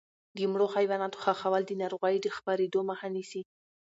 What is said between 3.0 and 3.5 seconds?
نیسي.